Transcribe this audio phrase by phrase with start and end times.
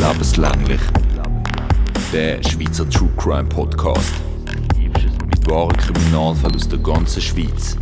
[0.00, 0.80] Lebenslänglich.
[2.10, 4.14] Der Schweizer True Crime Podcast.
[4.78, 7.76] Mit wahren Kriminalfällen aus der ganzen Schweiz.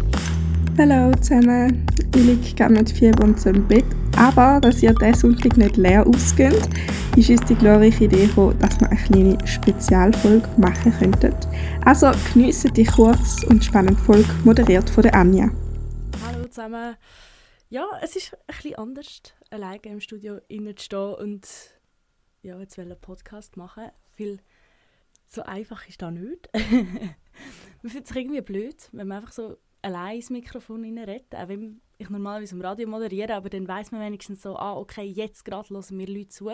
[0.76, 3.84] Hallo zusammen, ich liege gerade mit und so im Bett.
[4.16, 6.68] Aber, dass ihr diesen Sonntag nicht leer ausgeht,
[7.14, 11.32] ist uns die glorreiche Idee gekommen, dass wir eine kleine Spezialfolge machen könnten.
[11.84, 15.50] Also geniessen die kurz und spannende Folge, moderiert von der Anja.
[16.26, 16.96] Hallo zusammen.
[17.70, 21.46] Ja, es ist ein bisschen anders, alleine im Studio innen zu stehen und
[22.42, 23.90] ja, jetzt einen Podcast machen.
[24.16, 24.40] Weil
[25.26, 26.48] so einfach ist das nicht.
[27.82, 31.34] man fühlt sich irgendwie blöd, wenn man einfach so allein ins Mikrofon redet.
[31.34, 35.04] Auch wenn ich normalerweise im Radio moderiere, aber dann weiß man wenigstens so, ah, okay,
[35.04, 36.48] jetzt gerade hören mir Leute zu.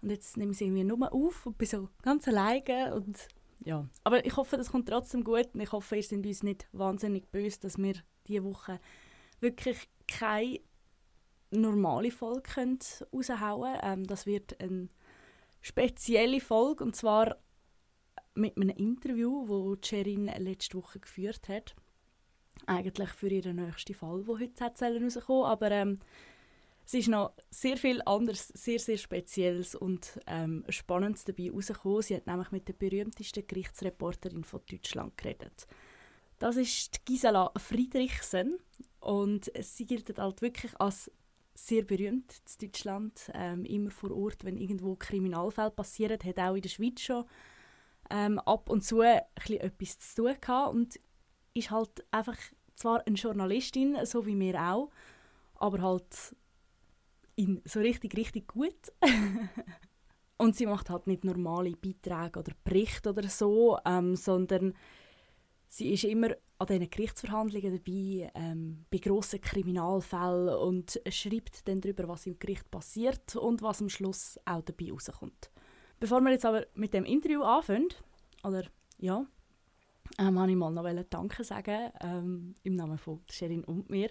[0.00, 3.28] Und jetzt nehme ich es irgendwie nur auf und bin so ganz alleine und
[3.64, 3.88] ja.
[4.04, 7.30] Aber ich hoffe, das kommt trotzdem gut und ich hoffe, ihr seid uns nicht wahnsinnig
[7.30, 7.94] böse, dass wir
[8.26, 8.80] diese Woche
[9.40, 10.60] wirklich keine
[11.50, 12.50] normale Folge
[13.12, 13.80] raushauen können.
[13.82, 14.88] Ähm, das wird eine
[15.60, 17.36] spezielle Folge und zwar
[18.34, 21.74] mit einem Interview, das Sherin letzte Woche geführt hat.
[22.66, 25.98] Eigentlich für ihren nächsten Fall, der heute rauskommen aber ähm,
[26.88, 32.00] es ist noch sehr viel anderes, sehr, sehr Spezielles und ähm, Spannendes dabei rausgekommen.
[32.00, 35.66] Sie hat nämlich mit der berühmtesten Gerichtsreporterin von Deutschland geredet.
[36.38, 38.58] Das ist Gisela Friedrichsen
[39.00, 41.10] und sie gilt halt wirklich als
[41.66, 46.62] sehr berühmt in Deutschland, ähm, immer vor Ort, wenn irgendwo Kriminalfälle passieren, hat auch in
[46.62, 47.24] der Schweiz schon
[48.10, 51.00] ähm, ab und zu etwas zu tun gehabt und
[51.54, 52.36] ist halt einfach
[52.74, 54.90] zwar eine Journalistin, so wie wir auch,
[55.56, 56.36] aber halt
[57.34, 58.92] in so richtig, richtig gut.
[60.38, 64.74] und sie macht halt nicht normale Beiträge oder Berichte oder so, ähm, sondern
[65.68, 72.08] sie ist immer an diesen Gerichtsverhandlungen dabei, ähm, bei grossen Kriminalfällen und schreibt dann darüber,
[72.08, 75.50] was im Gericht passiert und was am Schluss auch dabei rauskommt.
[76.00, 77.88] Bevor wir jetzt aber mit dem Interview anfangen,
[78.42, 78.64] oder
[78.98, 79.26] ja,
[80.18, 84.10] ähm, wollte ich mal noch Danke sagen ähm, im Namen von Sherin und mir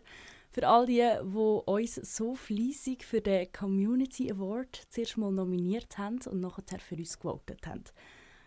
[0.52, 6.20] für all die, die uns so fleissig für den Community Award zuerst mal nominiert haben
[6.26, 7.84] und nachher für uns gewotet haben.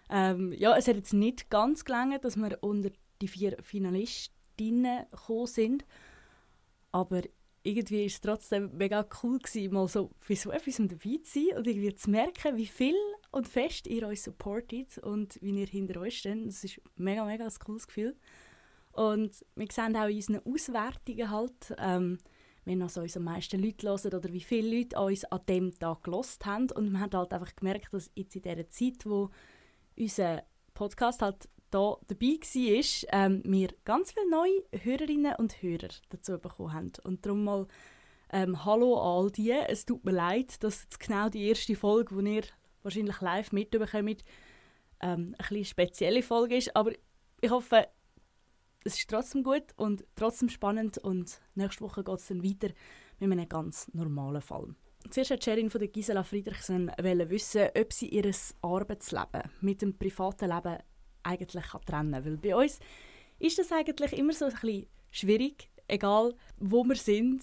[0.09, 5.47] Ähm, ja, es hat jetzt nicht ganz gelangt, dass wir unter die vier Finalistinnen gekommen
[5.47, 5.85] sind,
[6.93, 7.23] aber
[7.63, 11.59] irgendwie war es trotzdem mega cool gewesen, mal so für so etwas dabei zu sein
[11.59, 12.97] und irgendwie zu merken, wie viel
[13.31, 16.47] und fest ihr euch supportet und wie ihr hinter euch steht.
[16.47, 18.17] Das ist mega, mega ein cooles Gefühl.
[18.93, 22.19] Und wir sehen auch in unseren Auswertungen halt, ähm,
[22.65, 26.03] wenn also uns am meisten Leute hören oder wie viele Leute uns an dem Tag
[26.03, 26.71] gelost haben.
[26.73, 29.31] Und wir haben halt einfach gemerkt, dass jetzt in dieser Zeit, wo
[29.97, 30.43] unser
[30.75, 36.73] Podcast halt da dabei war, ähm, wir ganz viele neue Hörerinnen und Hörer dazu bekommen
[36.73, 36.93] haben.
[37.05, 37.67] Und darum mal
[38.33, 39.51] ähm, Hallo an all die.
[39.51, 42.45] Es tut mir leid, dass jetzt genau die erste Folge, die ihr
[42.83, 44.25] wahrscheinlich live mitbekommt,
[45.01, 46.75] ähm, eine spezielle Folge ist.
[46.77, 46.93] Aber
[47.41, 47.89] ich hoffe,
[48.85, 52.73] es ist trotzdem gut und trotzdem spannend und nächste Woche geht es dann weiter
[53.19, 54.75] mit einem ganz normalen Fall.
[55.09, 58.31] Zuerst hat Sherin von der Gisela Friedrichsen wissen, ob sie ihr
[58.63, 60.79] Arbeitsleben mit dem privaten Leben
[61.23, 62.25] eigentlich trennen kann.
[62.25, 62.81] Weil bei uns
[63.39, 67.43] ist das eigentlich immer so ein bisschen schwierig, egal wo wir sind,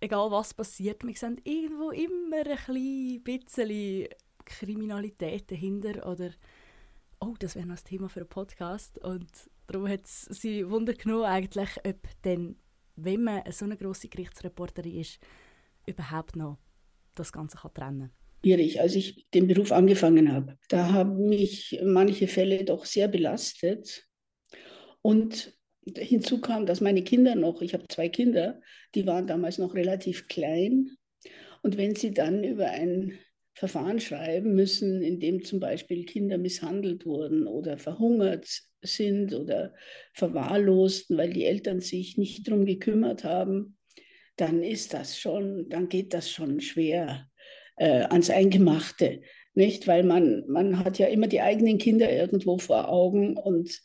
[0.00, 1.04] egal was passiert.
[1.04, 4.08] Wir sehen irgendwo immer ein bisschen
[4.44, 6.30] Kriminalität dahinter oder
[7.20, 9.30] oh, das wäre noch ein Thema für einen Podcast und
[9.66, 12.56] darum hat es sie Wunder genommen eigentlich, ob denn,
[12.96, 15.18] wenn man so eine grosse Gerichtsreporterin ist,
[15.86, 16.58] überhaupt noch
[17.14, 20.56] das Ganze kann trennen kann schwierig, als ich den Beruf angefangen habe.
[20.68, 24.06] Da haben mich manche Fälle doch sehr belastet.
[25.02, 25.52] Und
[25.96, 28.60] hinzu kam, dass meine Kinder noch, ich habe zwei Kinder,
[28.94, 30.90] die waren damals noch relativ klein.
[31.62, 33.18] Und wenn sie dann über ein
[33.54, 38.46] Verfahren schreiben müssen, in dem zum Beispiel Kinder misshandelt wurden oder verhungert
[38.82, 39.74] sind oder
[40.14, 43.76] verwahrlosten, weil die Eltern sich nicht darum gekümmert haben,
[44.36, 47.27] dann ist das schon, dann geht das schon schwer
[47.78, 49.22] äh, ans Eingemachte,
[49.54, 49.86] nicht?
[49.86, 53.80] Weil man, man hat ja immer die eigenen Kinder irgendwo vor Augen und,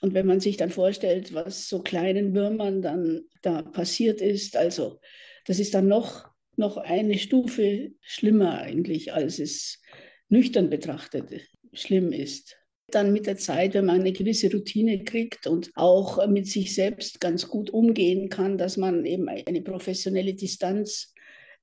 [0.00, 5.00] und wenn man sich dann vorstellt, was so kleinen Würmern dann da passiert ist, also
[5.46, 9.80] das ist dann noch, noch eine Stufe schlimmer eigentlich, als es
[10.28, 11.30] nüchtern betrachtet
[11.72, 12.56] schlimm ist
[12.88, 17.20] dann mit der Zeit, wenn man eine gewisse Routine kriegt und auch mit sich selbst
[17.20, 21.12] ganz gut umgehen kann, dass man eben eine professionelle Distanz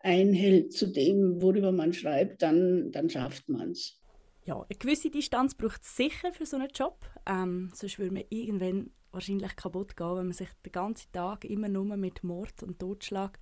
[0.03, 3.99] einhält zu dem, worüber man schreibt, dann, dann schafft man es.
[4.45, 6.99] Ja, eine gewisse Distanz braucht es sicher für so einen Job.
[7.25, 11.69] Ähm, sonst würde man irgendwann wahrscheinlich kaputt gehen, wenn man sich den ganzen Tag immer
[11.69, 13.39] nur mit Mord und Totschlag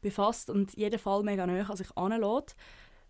[0.00, 2.56] befasst und jeden Fall mega nahe an sich anlässt.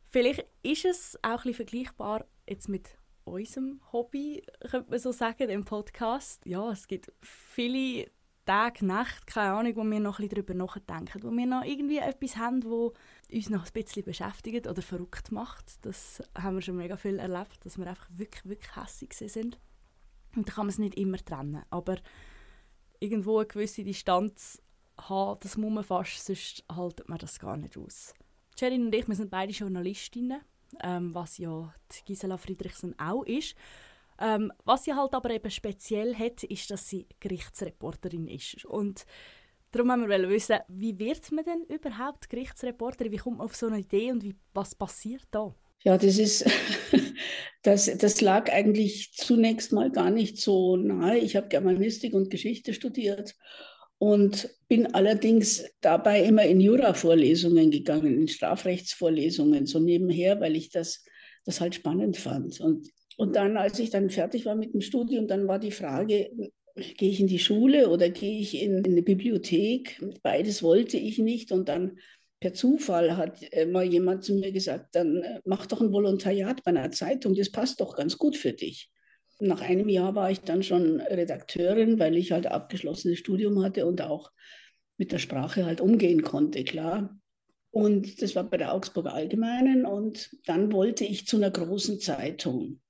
[0.06, 5.64] Vielleicht ist es auch ein vergleichbar jetzt mit unserem Hobby, könnte man so sagen, dem
[5.64, 6.46] Podcast.
[6.46, 8.10] Ja, es gibt viele
[8.48, 11.98] Tage, Nacht, keine Ahnung, wo wir noch ein bisschen darüber nachdenken, wo wir noch irgendwie
[11.98, 12.94] etwas haben, wo
[13.30, 15.84] uns noch ein bisschen beschäftigt oder verrückt macht.
[15.84, 19.58] Das haben wir schon mega viel erlebt, dass wir einfach wirklich, wirklich hässlich sind.
[20.34, 21.62] Und da kann man es nicht immer trennen.
[21.68, 21.96] Aber
[23.00, 24.62] irgendwo eine gewisse Distanz
[24.98, 28.14] haben, das muss man fast, sonst haltet man das gar nicht aus.
[28.58, 30.40] Sherin und ich, wir sind beide Journalistinnen,
[30.82, 31.74] ähm, was ja
[32.06, 33.54] Gisela Friedrichsen auch ist.
[34.20, 38.64] Ähm, was sie halt aber eben speziell hat, ist, dass sie Gerichtsreporterin ist.
[38.64, 39.06] Und
[39.70, 43.12] darum haben wir wissen, wie wird man denn überhaupt Gerichtsreporterin?
[43.12, 45.54] Wie kommt man auf so eine Idee und wie, was passiert da?
[45.84, 46.44] Ja, das ist,
[47.62, 51.18] das, das lag eigentlich zunächst mal gar nicht so nahe.
[51.18, 53.36] Ich habe Germanistik und Geschichte studiert
[53.98, 61.04] und bin allerdings dabei immer in Jura-Vorlesungen gegangen, in Strafrechtsvorlesungen, so nebenher, weil ich das,
[61.44, 62.60] das halt spannend fand.
[62.60, 66.30] Und, und dann, als ich dann fertig war mit dem Studium, dann war die Frage,
[66.76, 70.00] gehe ich in die Schule oder gehe ich in, in eine Bibliothek?
[70.22, 71.50] Beides wollte ich nicht.
[71.50, 71.98] Und dann
[72.38, 73.40] per Zufall hat
[73.72, 77.50] mal jemand zu mir gesagt, dann äh, mach doch ein Volontariat bei einer Zeitung, das
[77.50, 78.88] passt doch ganz gut für dich.
[79.40, 84.00] Nach einem Jahr war ich dann schon Redakteurin, weil ich halt abgeschlossenes Studium hatte und
[84.00, 84.30] auch
[84.96, 87.18] mit der Sprache halt umgehen konnte, klar.
[87.70, 92.80] Und das war bei der Augsburger Allgemeinen und dann wollte ich zu einer großen Zeitung.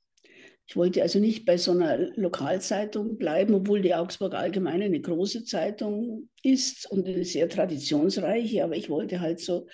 [0.69, 5.44] Ich wollte also nicht bei so einer Lokalzeitung bleiben, obwohl die Augsburger Allgemeine eine große
[5.44, 9.67] Zeitung ist und eine sehr traditionsreiche, aber ich wollte halt so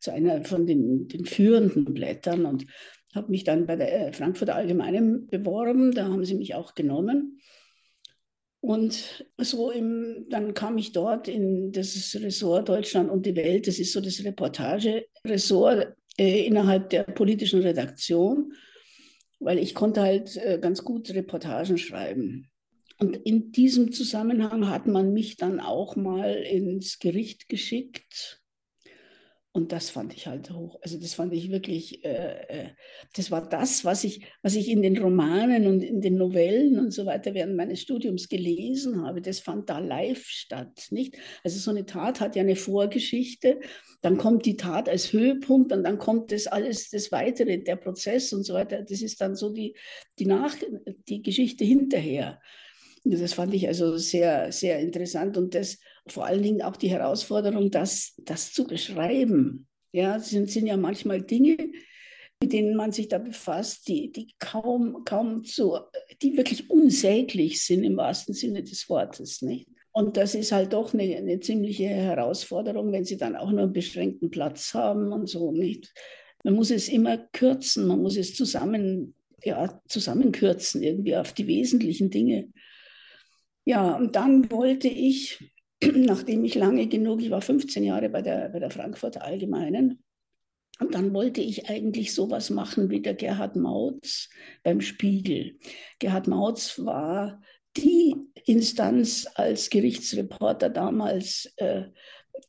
[0.00, 2.64] zu einer von den, den führenden Blättern und
[3.14, 7.40] habe mich dann bei der äh, Frankfurter Allgemeinen beworben, da haben sie mich auch genommen.
[8.60, 13.78] Und so im, dann kam ich dort in das Ressort Deutschland und die Welt, das
[13.78, 18.54] ist so das Reportage-Ressort äh, innerhalb der politischen Redaktion,
[19.40, 22.50] weil ich konnte halt äh, ganz gut Reportagen schreiben.
[22.98, 28.42] Und in diesem Zusammenhang hat man mich dann auch mal ins Gericht geschickt
[29.58, 30.78] und das fand ich halt hoch.
[30.82, 32.68] Also das fand ich wirklich, äh, äh,
[33.16, 36.92] das war das, was ich, was ich in den Romanen und in den Novellen und
[36.92, 39.20] so weiter während meines Studiums gelesen habe.
[39.20, 41.16] Das fand da live statt, nicht?
[41.42, 43.58] Also so eine Tat hat ja eine Vorgeschichte,
[44.00, 48.32] dann kommt die Tat als Höhepunkt und dann kommt das alles, das Weitere, der Prozess
[48.32, 48.82] und so weiter.
[48.82, 49.74] Das ist dann so die,
[50.20, 50.54] die, Nach
[51.08, 52.40] die Geschichte hinterher.
[53.04, 57.70] Das fand ich also sehr, sehr interessant und das vor allen Dingen auch die Herausforderung,
[57.70, 59.66] das, das zu beschreiben.
[59.92, 61.56] Ja, es sind, sind ja manchmal Dinge,
[62.40, 65.78] mit denen man sich da befasst, die, die kaum, kaum so,
[66.22, 69.42] die wirklich unsäglich sind im wahrsten Sinne des Wortes.
[69.42, 69.68] Nicht?
[69.92, 73.72] Und das ist halt doch eine, eine ziemliche Herausforderung, wenn sie dann auch nur einen
[73.72, 75.92] beschränkten Platz haben und so nicht.
[76.44, 82.10] Man muss es immer kürzen, man muss es zusammen, ja, zusammenkürzen, irgendwie auf die wesentlichen
[82.10, 82.48] Dinge.
[83.68, 85.52] Ja, und dann wollte ich,
[85.84, 90.02] nachdem ich lange genug, ich war 15 Jahre bei der, bei der Frankfurter Allgemeinen,
[90.80, 94.30] und dann wollte ich eigentlich sowas machen wie der Gerhard Mautz
[94.62, 95.58] beim Spiegel.
[95.98, 97.42] Gerhard Mautz war
[97.76, 98.14] die
[98.46, 101.88] Instanz als Gerichtsreporter damals äh,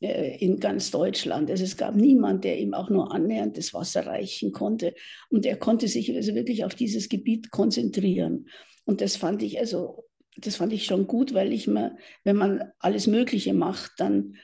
[0.00, 1.50] äh, in ganz Deutschland.
[1.50, 4.94] Also es gab niemand, der ihm auch nur annähernd das Wasser reichen konnte.
[5.28, 8.48] Und er konnte sich also wirklich auf dieses Gebiet konzentrieren.
[8.84, 10.04] Und das fand ich also
[10.46, 14.36] das fand ich schon gut, weil ich mir, wenn man alles Mögliche macht, dann,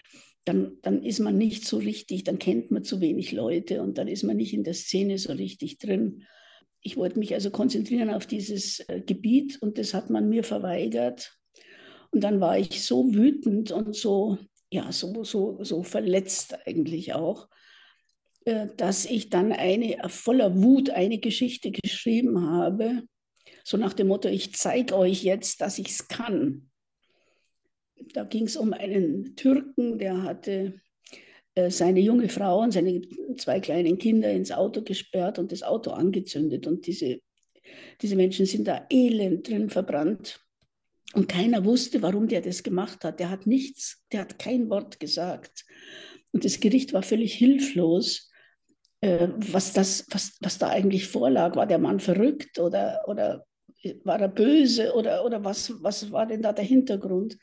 [0.44, 4.08] dann, dann ist man nicht so richtig, dann kennt man zu wenig Leute und dann
[4.08, 6.24] ist man nicht in der Szene so richtig drin.
[6.80, 11.36] Ich wollte mich also konzentrieren auf dieses äh, Gebiet und das hat man mir verweigert.
[12.10, 14.38] Und dann war ich so wütend und so,
[14.70, 17.48] ja, so, so, so verletzt eigentlich auch,
[18.44, 23.02] äh, dass ich dann eine voller Wut eine Geschichte geschrieben habe,
[23.66, 26.70] so nach dem Motto, ich zeige euch jetzt, dass ich es kann.
[28.14, 30.80] Da ging es um einen Türken, der hatte
[31.56, 33.02] äh, seine junge Frau und seine
[33.36, 36.68] zwei kleinen Kinder ins Auto gesperrt und das Auto angezündet.
[36.68, 37.18] Und diese,
[38.02, 40.38] diese Menschen sind da elend drin verbrannt.
[41.14, 43.18] Und keiner wusste, warum der das gemacht hat.
[43.18, 45.64] Der hat nichts, der hat kein Wort gesagt.
[46.30, 48.30] Und das Gericht war völlig hilflos,
[49.00, 51.56] äh, was, das, was, was da eigentlich vorlag.
[51.56, 53.44] War der Mann verrückt oder, oder
[54.04, 57.38] war er böse oder, oder was, was war denn da der Hintergrund?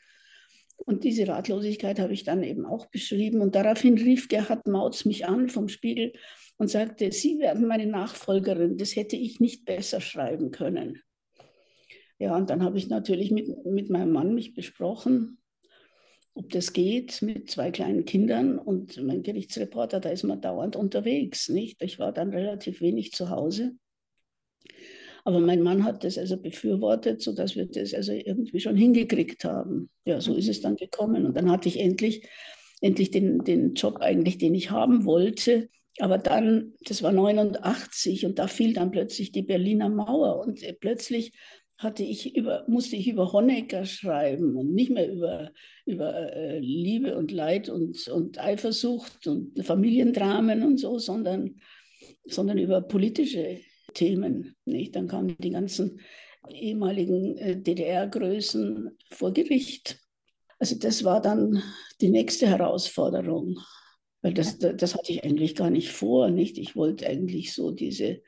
[0.76, 3.40] Und diese Ratlosigkeit habe ich dann eben auch beschrieben.
[3.40, 6.12] Und daraufhin rief Gerhard Mautz mich an vom Spiegel
[6.56, 8.76] und sagte, Sie werden meine Nachfolgerin.
[8.76, 11.00] Das hätte ich nicht besser schreiben können.
[12.18, 15.38] Ja, und dann habe ich natürlich mit, mit meinem Mann mich besprochen.
[16.34, 18.58] ob das geht mit zwei kleinen Kindern.
[18.58, 21.48] Und mein Gerichtsreporter, da ist man dauernd unterwegs.
[21.48, 21.80] Nicht?
[21.82, 23.76] Ich war dann relativ wenig zu Hause.
[25.24, 29.88] Aber mein Mann hat das also befürwortet, sodass wir das also irgendwie schon hingekriegt haben.
[30.04, 31.24] Ja, so ist es dann gekommen.
[31.24, 32.28] Und dann hatte ich endlich,
[32.82, 35.70] endlich den, den Job eigentlich, den ich haben wollte.
[35.98, 41.32] Aber dann, das war 89 und da fiel dann plötzlich die Berliner Mauer und plötzlich
[41.78, 45.52] hatte ich über, musste ich über Honecker schreiben und nicht mehr über,
[45.86, 51.56] über äh, Liebe und Leid und, und Eifersucht und Familiendramen und so, sondern,
[52.26, 53.60] sondern über politische
[53.94, 54.56] Themen.
[54.64, 54.96] Nicht?
[54.96, 56.00] Dann kamen die ganzen
[56.50, 59.98] ehemaligen äh, DDR-Größen vor Gericht.
[60.58, 61.62] Also das war dann
[62.00, 63.58] die nächste Herausforderung,
[64.22, 66.30] weil das, das hatte ich eigentlich gar nicht vor.
[66.30, 66.58] Nicht?
[66.58, 68.20] Ich wollte eigentlich so diese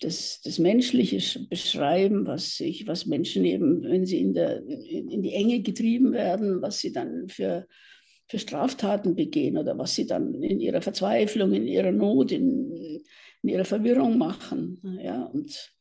[0.00, 5.32] das, das Menschliche beschreiben, was, sich, was Menschen eben, wenn sie in, der, in, die
[5.32, 7.66] Enge getrieben werden, was sie dann für,
[8.28, 13.02] für Straftaten begehen oder was sie dann in ihrer Verzweiflung, in ihrer Not, in,
[13.44, 14.80] in ihrer Verwirrung machen.
[15.00, 15.72] Ja, und,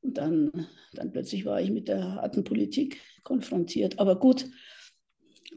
[0.00, 3.98] und dann, dann plötzlich war ich mit der harten Politik konfrontiert.
[3.98, 4.46] Aber gut,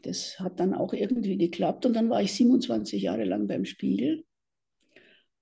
[0.01, 4.25] das hat dann auch irgendwie geklappt und dann war ich 27 Jahre lang beim Spiegel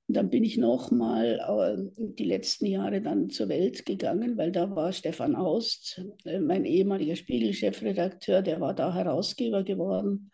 [0.07, 4.75] und dann bin ich nochmal äh, die letzten Jahre dann zur Welt gegangen, weil da
[4.75, 10.31] war Stefan Aust, äh, mein ehemaliger Spiegel-Chefredakteur, der war da Herausgeber geworden.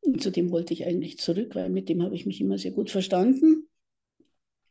[0.00, 2.70] Und zu dem wollte ich eigentlich zurück, weil mit dem habe ich mich immer sehr
[2.70, 3.68] gut verstanden.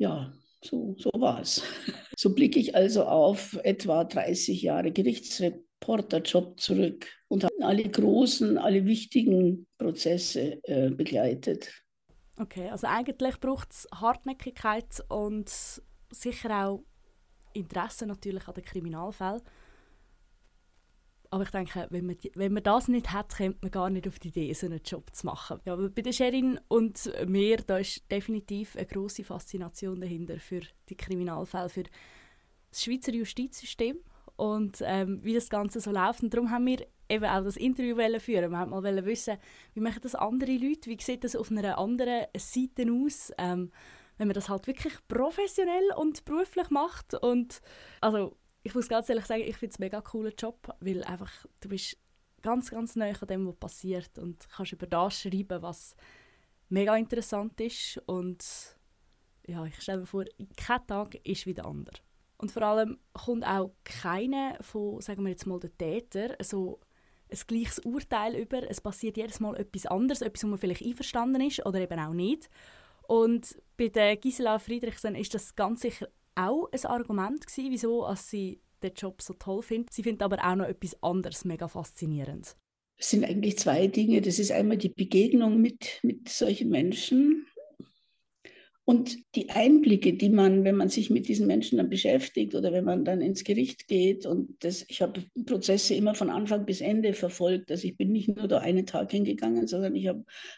[0.04, 1.64] Ja, so, so war es.
[2.18, 8.86] So blicke ich also auf etwa 30 Jahre Gerichtsreporterjob zurück und habe alle großen, alle
[8.86, 11.72] wichtigen Prozesse äh, begleitet.
[12.38, 15.50] Okay, also eigentlich braucht es Hartnäckigkeit und
[16.12, 16.84] sicher auch
[17.54, 19.42] Interesse natürlich an den Kriminalfällen.
[21.34, 24.20] Aber ich denke, wenn man, wenn man das nicht hat, kommt man gar nicht auf
[24.20, 25.60] die Idee, so einen Job zu machen.
[25.66, 30.96] Ja, bei der Sherin und mir, da ist definitiv eine große Faszination dahinter für die
[30.96, 31.86] Kriminalfälle, für
[32.70, 33.98] das Schweizer Justizsystem
[34.36, 36.22] und ähm, wie das Ganze so läuft.
[36.22, 39.38] Und darum haben wir eben auch das Interview führen Wir wollten mal wissen,
[39.74, 43.72] wie machen das andere Leute, wie sieht das auf einer anderen Seite aus, ähm,
[44.20, 47.16] wenn man das halt wirklich professionell und beruflich macht.
[47.16, 47.60] Und
[48.02, 51.32] also ich muss ganz ehrlich sagen, ich finde es einen mega cooler Job, weil einfach
[51.60, 51.98] du bist
[52.42, 55.96] ganz, ganz nah an dem, was passiert und kannst über das schreiben, was
[56.70, 58.44] mega interessant ist und
[59.46, 61.98] ja, ich stelle mir vor, kein Tag ist wie der andere.
[62.38, 66.80] Und vor allem kommt auch keiner von, sagen wir jetzt mal, den Täter so
[67.30, 68.70] ein gleiches Urteil über.
[68.70, 72.14] Es passiert jedes Mal etwas anderes, etwas, wo man vielleicht einverstanden ist oder eben auch
[72.14, 72.50] nicht.
[73.08, 78.62] Und bei der Gisela Friedrichsen ist das ganz sicher auch ein Argument gewesen, wieso sie
[78.82, 79.94] den Job so toll findet.
[79.94, 82.56] Sie findet aber auch noch etwas anderes mega faszinierend.
[82.98, 84.22] Es sind eigentlich zwei Dinge.
[84.22, 87.48] Das ist einmal die Begegnung mit, mit solchen Menschen
[88.86, 92.84] und die Einblicke, die man, wenn man sich mit diesen Menschen dann beschäftigt oder wenn
[92.84, 97.14] man dann ins Gericht geht, und das, ich habe Prozesse immer von Anfang bis Ende
[97.14, 97.72] verfolgt.
[97.72, 100.10] Also ich bin nicht nur da einen Tag hingegangen, sondern ich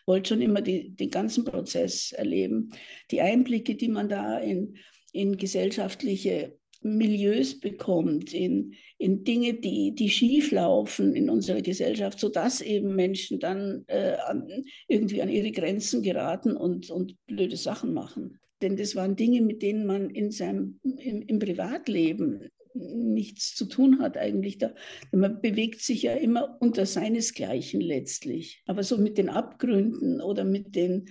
[0.08, 2.72] wollte schon immer die, den ganzen Prozess erleben.
[3.12, 4.76] Die Einblicke, die man da in,
[5.16, 12.62] in gesellschaftliche Milieus bekommt, in, in Dinge, die, die schief laufen in unserer Gesellschaft, sodass
[12.62, 14.48] eben Menschen dann äh, an,
[14.88, 18.40] irgendwie an ihre Grenzen geraten und, und blöde Sachen machen.
[18.62, 24.00] Denn das waren Dinge, mit denen man in seinem, im, im Privatleben nichts zu tun
[24.00, 24.58] hat eigentlich.
[24.58, 24.74] Da,
[25.12, 28.62] man bewegt sich ja immer unter seinesgleichen letztlich.
[28.68, 31.06] Aber so mit den Abgründen oder mit den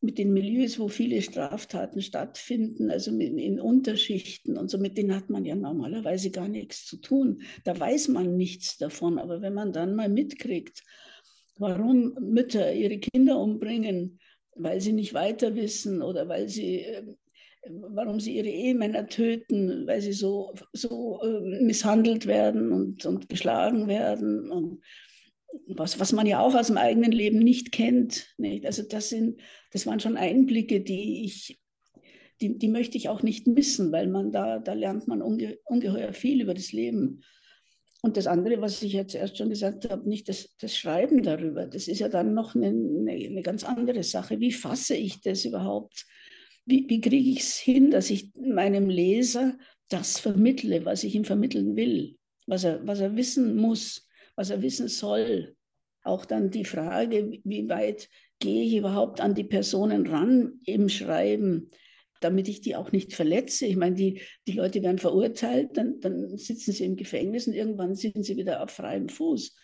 [0.00, 5.30] mit den Milieus, wo viele Straftaten stattfinden, also in Unterschichten und so, mit denen hat
[5.30, 7.42] man ja normalerweise gar nichts zu tun.
[7.64, 9.18] Da weiß man nichts davon.
[9.18, 10.82] Aber wenn man dann mal mitkriegt,
[11.58, 14.20] warum Mütter ihre Kinder umbringen,
[14.54, 17.16] weil sie nicht weiter wissen oder weil sie, ähm,
[17.88, 23.88] warum sie ihre Ehemänner töten, weil sie so, so ähm, misshandelt werden und, und geschlagen
[23.88, 24.80] werden und
[25.66, 28.34] was, was man ja auch aus dem eigenen Leben nicht kennt.
[28.38, 28.66] Nicht?
[28.66, 29.40] Also das, sind,
[29.72, 31.58] das waren schon Einblicke, die ich,
[32.40, 36.12] die, die möchte ich auch nicht missen, weil man da, da lernt man unge, ungeheuer
[36.12, 37.22] viel über das Leben.
[38.02, 41.66] Und das andere, was ich jetzt erst schon gesagt habe, nicht das, das Schreiben darüber.
[41.66, 44.38] Das ist ja dann noch eine, eine, eine ganz andere Sache.
[44.38, 46.06] Wie fasse ich das überhaupt?
[46.66, 49.56] Wie, wie kriege ich es hin, dass ich meinem Leser
[49.88, 54.05] das vermittle, was ich ihm vermitteln will, was er, was er wissen muss?
[54.36, 55.56] Was er wissen soll.
[56.02, 61.70] Auch dann die Frage, wie weit gehe ich überhaupt an die Personen ran im Schreiben,
[62.20, 63.66] damit ich die auch nicht verletze.
[63.66, 67.94] Ich meine, die, die Leute werden verurteilt, dann, dann sitzen sie im Gefängnis und irgendwann
[67.94, 69.56] sind sie wieder auf freiem Fuß.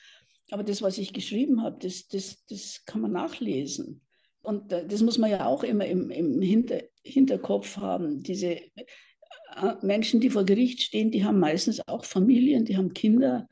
[0.50, 4.02] Aber das, was ich geschrieben habe, das, das, das kann man nachlesen.
[4.42, 8.22] Und das muss man ja auch immer im, im Hinter, Hinterkopf haben.
[8.22, 13.48] Diese äh, Menschen, die vor Gericht stehen, die haben meistens auch Familien, die haben Kinder.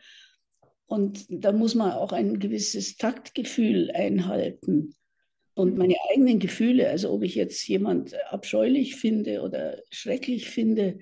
[0.91, 4.97] Und da muss man auch ein gewisses Taktgefühl einhalten.
[5.55, 10.99] Und meine eigenen Gefühle, also ob ich jetzt jemand abscheulich finde oder schrecklich finde,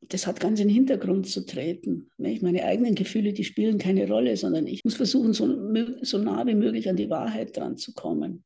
[0.00, 2.10] das hat ganz in den Hintergrund zu treten.
[2.16, 5.46] Meine eigenen Gefühle, die spielen keine Rolle, sondern ich muss versuchen, so,
[6.02, 8.42] so nah wie möglich an die Wahrheit dran zu kommen.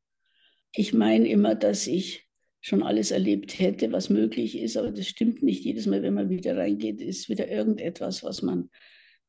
[0.75, 2.27] Ich meine immer, dass ich
[2.61, 5.65] schon alles erlebt hätte, was möglich ist, aber das stimmt nicht.
[5.65, 8.69] Jedes Mal, wenn man wieder reingeht, ist wieder irgendetwas, was man,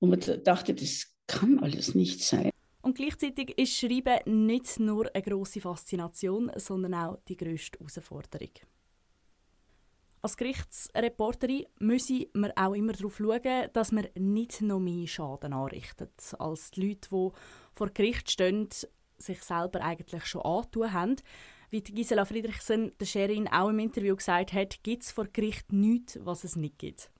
[0.02, 2.52] wo man dachte, das kann alles nicht sein.
[2.82, 8.52] Und gleichzeitig ist Schreiben nicht nur eine große Faszination, sondern auch die größte Herausforderung.
[10.22, 16.10] Als Gerichtsreporterin müssen wir auch immer darauf schauen, dass wir nicht noch mehr Schaden anrichten,
[16.40, 17.30] als die Leute, die
[17.74, 18.70] vor Gericht stehen,
[19.18, 21.16] sich selber eigentlich schon antun haben.
[21.70, 26.20] Wie Gisela Friedrichsen der Sherin auch im Interview gesagt hat, gibt es vor Gericht nichts,
[26.22, 27.12] was es nicht gibt.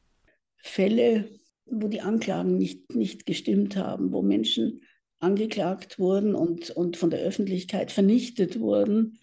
[0.58, 1.30] Fälle,
[1.66, 4.82] wo die Anklagen nicht, nicht gestimmt haben, wo Menschen
[5.20, 9.20] angeklagt wurden und, und von der Öffentlichkeit vernichtet wurden,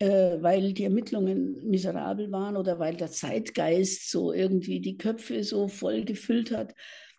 [0.00, 5.68] äh, weil die Ermittlungen miserabel waren oder weil der Zeitgeist so irgendwie die Köpfe so
[5.68, 6.74] voll gefüllt hat,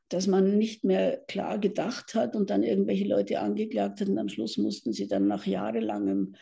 [0.10, 4.30] dass man nicht mehr klar gedacht hat und dann irgendwelche Leute angeklagt hat und am
[4.30, 6.36] Schluss mussten sie dann nach jahrelangem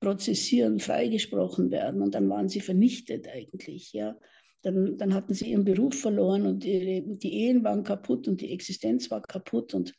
[0.00, 4.16] Prozessieren freigesprochen werden und dann waren sie vernichtet eigentlich, ja.
[4.64, 8.52] Dann, dann hatten sie ihren Beruf verloren und ihre, die Ehen waren kaputt und die
[8.52, 9.94] Existenz war kaputt und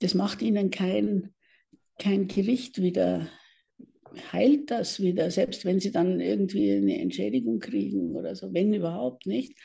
[0.00, 1.34] das macht ihnen kein,
[1.98, 3.28] kein Gericht wieder
[4.32, 9.26] heilt das wieder, selbst wenn sie dann irgendwie eine Entschädigung kriegen oder so, wenn überhaupt
[9.26, 9.58] nicht.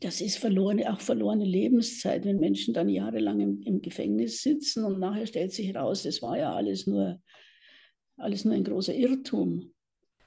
[0.00, 4.98] Das ist verlorene, auch verlorene Lebenszeit, wenn Menschen dann jahrelang im, im Gefängnis sitzen und
[4.98, 7.20] nachher stellt sich heraus, das war ja alles nur,
[8.16, 9.74] alles nur ein großer Irrtum.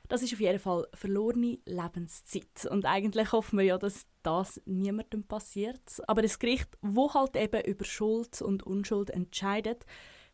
[0.07, 2.65] Das ist auf jeden Fall verlorene Lebenszeit.
[2.69, 6.01] Und eigentlich hoffen wir ja, dass das niemandem passiert.
[6.07, 9.85] Aber das Gericht, wo halt eben über Schuld und Unschuld entscheidet,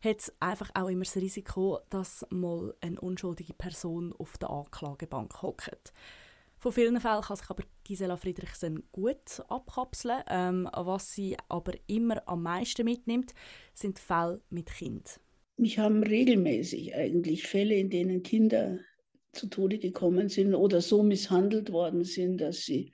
[0.02, 5.92] hat einfach auch immer das Risiko, dass mal eine unschuldige Person auf der Anklagebank hockt.
[6.58, 10.22] Von vielen Fällen kann sich aber Gisela Friedrichsen gut abkapseln.
[10.28, 13.34] Ähm, was sie aber immer am meisten mitnimmt,
[13.74, 15.18] sind Fälle mit Kind.
[15.56, 18.78] Mich haben regelmäßig eigentlich Fälle, in denen Kinder
[19.32, 22.92] zu Tode gekommen sind oder so misshandelt worden sind, dass sie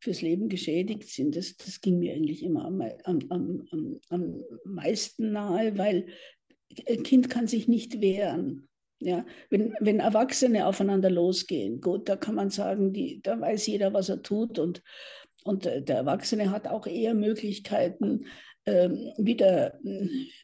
[0.00, 1.36] fürs Leben geschädigt sind.
[1.36, 3.20] Das, das ging mir eigentlich immer am, am,
[3.70, 6.06] am, am meisten nahe, weil
[6.88, 8.68] ein Kind kann sich nicht wehren.
[8.98, 13.92] Ja, wenn, wenn Erwachsene aufeinander losgehen, gut, da kann man sagen, die, da weiß jeder,
[13.92, 14.82] was er tut und,
[15.44, 18.24] und der Erwachsene hat auch eher Möglichkeiten,
[18.66, 19.78] wieder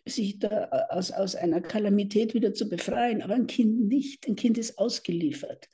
[0.07, 4.29] sich da aus, aus einer Kalamität wieder zu befreien, aber ein Kind nicht.
[4.29, 5.69] Ein Kind ist ausgeliefert.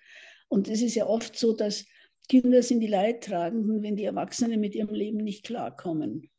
[0.48, 1.84] Und es ist ja oft so, dass
[2.28, 6.30] Kinder sind die Leidtragenden, wenn die Erwachsenen mit ihrem Leben nicht klarkommen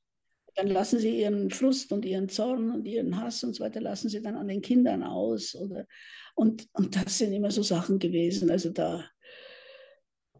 [0.59, 4.09] dann lassen sie ihren Frust und ihren Zorn und ihren Hass und so weiter, lassen
[4.09, 5.55] sie dann an den Kindern aus.
[5.55, 5.85] Oder,
[6.35, 8.51] und, und das sind immer so Sachen gewesen.
[8.51, 9.05] Also da,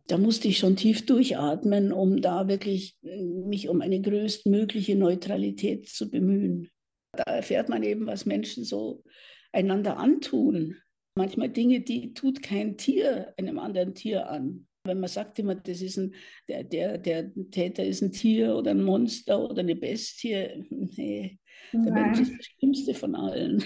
[0.10, 6.10] da musste ich schon tief durchatmen, um da wirklich mich um eine größtmögliche Neutralität zu
[6.10, 6.70] bemühen.
[7.12, 9.04] Da erfährt man eben, was Menschen so
[9.52, 10.78] einander antun.
[11.16, 14.68] Manchmal Dinge, die tut kein Tier einem anderen Tier an.
[14.84, 16.16] Wenn man sagt immer, das ist ein,
[16.48, 21.38] der, der, der Täter ist ein Tier oder ein Monster oder eine Bestie, nee,
[21.72, 23.64] der Mensch ist das Schlimmste von allen.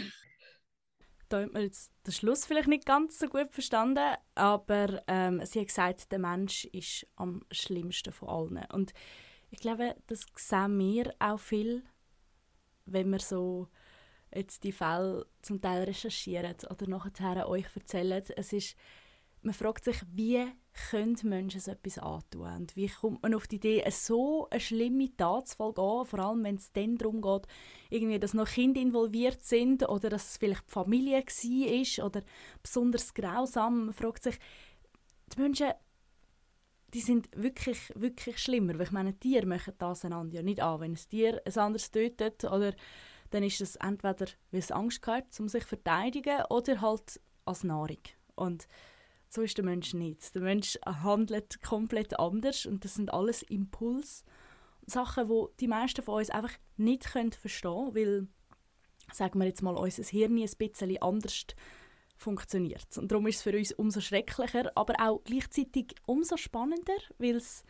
[1.42, 5.68] Hat man jetzt den Schluss vielleicht nicht ganz so gut verstanden, aber ähm, sie hat
[5.68, 8.66] gesagt, der Mensch ist am schlimmsten von allen.
[8.72, 8.94] Und
[9.50, 11.84] ich glaube, das sehen wir auch viel,
[12.86, 13.68] wenn wir so
[14.34, 18.24] jetzt die Fälle zum Teil recherchieren oder nachher euch erzählen.
[18.36, 18.76] Es ist
[19.44, 20.46] man fragt sich, wie
[20.90, 22.48] können Menschen so etwas antun?
[22.48, 26.44] Und wie kommt man auf die Idee, so eine schlimme Tat zu vollgehen, vor allem
[26.44, 27.48] wenn es dann darum geht,
[27.90, 32.22] irgendwie, dass noch Kinder involviert sind oder dass es vielleicht die Familie war oder
[32.62, 33.86] besonders grausam.
[33.86, 34.36] Man fragt sich,
[35.36, 35.74] die Menschen
[36.94, 38.76] die sind wirklich, wirklich schlimmer.
[38.76, 40.80] Weil ich meine, Tiere machen das einander ja nicht an.
[40.80, 42.74] Wenn ein Tier ein anderes tötet, oder,
[43.32, 47.64] dann ist es entweder, weil es Angst hat, um sich zu verteidigen, oder halt als
[47.64, 47.98] Nahrung.
[48.36, 48.68] Und
[49.34, 50.36] so ist der Mensch nicht.
[50.36, 54.24] Der Mensch handelt komplett anders und das sind alles Impuls.
[54.86, 58.28] Sachen, wo die meisten von uns einfach nicht können verstehen können, weil,
[59.12, 61.46] sagen wir jetzt mal, unser Hirn ein bisschen anders
[62.16, 62.96] funktioniert.
[62.98, 67.64] Und darum ist es für uns umso schrecklicher, aber auch gleichzeitig umso spannender, weil es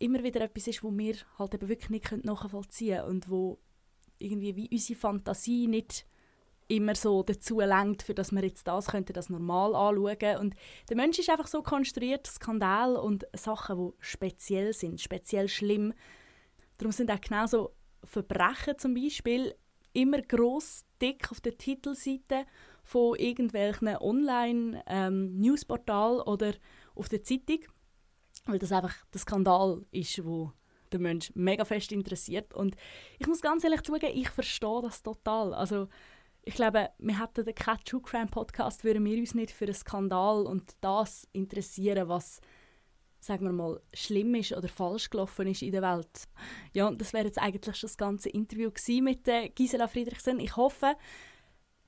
[0.00, 3.60] immer wieder etwas ist, wo wir halt eben wirklich nicht nachvollziehen können und wo
[4.18, 6.06] irgendwie wie unsere Fantasie nicht
[6.72, 10.54] immer so dazu lenkt, für dass wir jetzt das könnte das normal anschauen und
[10.88, 15.92] der Mensch ist einfach so konstruiert, Skandal und Sachen, die speziell sind, speziell schlimm.
[16.78, 19.54] Darum sind auch genauso Verbrechen zum Beispiel
[19.92, 22.46] immer groß dick auf der Titelseite
[22.82, 26.54] von irgendwelchen Online-Newsportal ähm, oder
[26.94, 27.60] auf der Zeitung,
[28.46, 30.52] weil das einfach der Skandal ist, wo
[30.90, 32.52] der Mensch mega fest interessiert.
[32.54, 32.76] Und
[33.18, 35.54] ich muss ganz ehrlich zugeben, ich verstehe das total.
[35.54, 35.88] Also
[36.44, 39.74] ich glaube, wir hätten den Cat True Crime Podcast, würden wir uns nicht für einen
[39.74, 42.40] Skandal und das interessieren, was
[43.22, 46.24] sagen wir mal, schlimm ist oder falsch gelaufen ist in der Welt.
[46.74, 50.40] Ja, und das wäre jetzt eigentlich schon das ganze Interview mit äh, Gisela Friedrichsen.
[50.40, 50.96] Ich hoffe,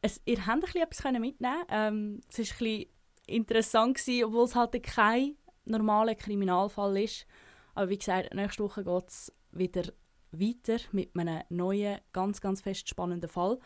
[0.00, 2.86] es, ihr habt ein bisschen etwas mitnehmen ähm, Es war ein bisschen
[3.26, 7.26] interessant, gewesen, obwohl es halt kein normaler Kriminalfall ist.
[7.74, 9.92] Aber wie gesagt, nächste Woche geht es wieder
[10.30, 13.58] weiter mit einem neuen, ganz, ganz fest spannenden Fall.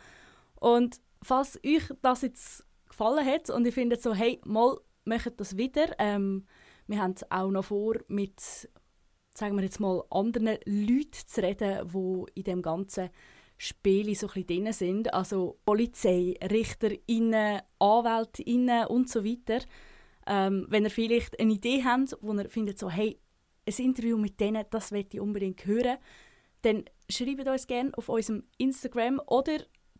[0.61, 5.57] Und falls euch das jetzt gefallen hat und ihr findet so, hey, mal, macht das
[5.57, 6.47] wieder, ähm,
[6.87, 8.69] wir haben auch noch vor, mit
[9.39, 13.11] sagen wir jetzt mal, anderen Leuten zu reden, die in dem ganzen
[13.57, 15.13] Spiel so ein drin sind.
[15.15, 19.65] Also Polizei, RichterInnen, AnwältInnen und so weiter.
[20.27, 23.19] Ähm, wenn ihr vielleicht eine Idee habt, wo ihr findet, so, hey,
[23.67, 25.99] ein Interview mit denen, das möchte ich unbedingt hören,
[26.63, 29.59] dann schreibt uns gerne auf unserem Instagram oder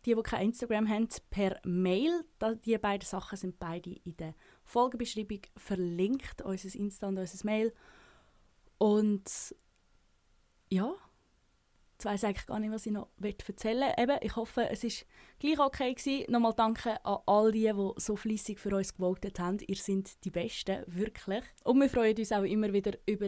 [0.09, 2.25] die, die kein Instagram haben, per Mail.
[2.65, 7.73] Die beiden Sachen sind beide in der Folgebeschreibung verlinkt, unser Insta und unser Mail.
[8.77, 9.55] Und
[10.69, 10.93] ja,
[11.93, 14.03] jetzt weiss eigentlich gar nicht, was ich noch erzählen will.
[14.03, 14.91] Eben, ich hoffe, es war
[15.39, 16.31] gleich okay gewesen.
[16.31, 19.59] Nochmal danke an all die, die so fleissig für uns gewotet haben.
[19.67, 21.43] Ihr seid die Besten, wirklich.
[21.63, 23.27] Und wir freuen uns auch immer wieder über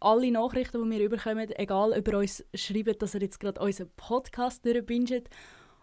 [0.00, 3.90] alle Nachrichten, die wir bekommen, egal ob ihr uns schreibt, dass ihr jetzt gerade unseren
[3.96, 5.28] Podcast durchbinget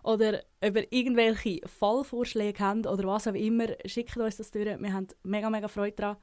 [0.06, 4.66] oder ihr irgendwelche Fallvorschläge habt oder was auch immer, schickt uns das durch.
[4.66, 6.18] Wir haben mega, mega Freude daran.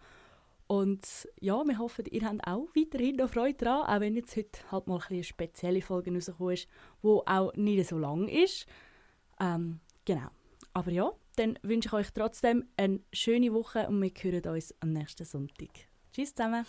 [0.69, 4.59] Und ja, wir hoffen, ihr habt auch weiterhin noch Freude daran, auch wenn jetzt heute
[4.71, 6.69] halt mal eine spezielle Folge rausgekommen ist,
[7.03, 8.67] die auch nicht so lang ist.
[9.41, 10.29] Ähm, genau.
[10.73, 14.93] Aber ja, dann wünsche ich euch trotzdem eine schöne Woche und wir hören uns am
[14.93, 15.69] nächsten Sonntag.
[16.13, 16.65] Tschüss zusammen!